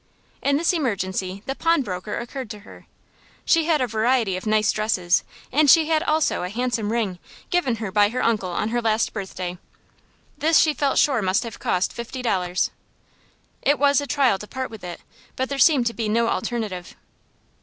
In 0.41 0.57
this 0.57 0.73
emergency 0.73 1.43
the 1.45 1.53
pawnbroker 1.53 2.17
occurred 2.17 2.49
to 2.49 2.61
her. 2.61 2.87
She 3.45 3.65
had 3.65 3.81
a 3.81 3.85
variety 3.87 4.35
of 4.35 4.47
nice 4.47 4.71
dresses, 4.71 5.23
and 5.51 5.69
she 5.69 5.89
had 5.89 6.01
also 6.01 6.41
a 6.41 6.49
handsome 6.49 6.91
ring, 6.91 7.19
given 7.51 7.75
her 7.75 7.91
by 7.91 8.09
her 8.09 8.23
uncle 8.23 8.49
on 8.49 8.69
her 8.69 8.81
last 8.81 9.13
birthday. 9.13 9.59
This 10.39 10.57
she 10.57 10.73
felt 10.73 10.97
sure 10.97 11.21
must 11.21 11.43
have 11.43 11.59
cost 11.59 11.93
fifty 11.93 12.23
dollars. 12.23 12.71
It 13.61 13.77
was 13.77 14.01
a 14.01 14.07
trial 14.07 14.39
to 14.39 14.47
part 14.47 14.71
with 14.71 14.83
it, 14.83 15.01
but 15.35 15.49
there 15.49 15.59
seemed 15.59 15.85
to 15.85 15.93
be 15.93 16.09
no 16.09 16.29
alternative. 16.29 16.95